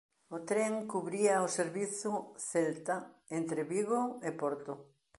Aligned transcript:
O 0.35 0.37
tren 0.49 0.73
cubría 0.91 1.45
o 1.45 1.53
servizo 1.59 2.11
Celta 2.49 2.95
entre 3.39 3.61
Vigo 3.71 4.01
e 4.27 4.29
Porto. 4.41 4.73